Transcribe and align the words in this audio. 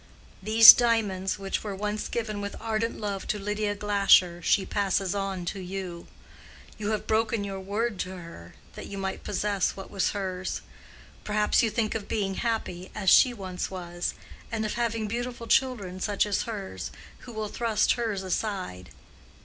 These 0.41 0.73
diamonds, 0.73 1.37
which 1.37 1.63
were 1.63 1.75
once 1.75 2.07
given 2.07 2.41
with 2.41 2.59
ardent 2.59 2.99
love 2.99 3.27
to 3.27 3.37
Lydia 3.37 3.75
Glasher, 3.75 4.41
she 4.41 4.65
passes 4.65 5.13
on 5.13 5.45
to 5.45 5.59
you. 5.59 6.07
You 6.79 6.89
have 6.89 7.05
broken 7.05 7.43
your 7.43 7.59
word 7.59 7.99
to 7.99 8.15
her, 8.17 8.55
that 8.73 8.87
you 8.87 8.97
might 8.97 9.23
possess 9.23 9.75
what 9.75 9.91
was 9.91 10.09
hers. 10.13 10.61
Perhaps 11.23 11.61
you 11.61 11.69
think 11.69 11.93
of 11.93 12.07
being 12.07 12.33
happy, 12.33 12.89
as 12.95 13.11
she 13.11 13.31
once 13.31 13.69
was, 13.69 14.15
and 14.51 14.65
of 14.65 14.73
having 14.73 15.07
beautiful 15.07 15.45
children 15.45 15.99
such 15.99 16.25
as 16.25 16.41
hers, 16.49 16.89
who 17.19 17.31
will 17.31 17.47
thrust 17.47 17.91
hers 17.91 18.23
aside. 18.23 18.89